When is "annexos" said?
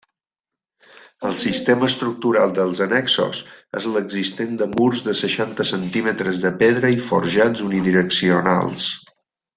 2.87-3.43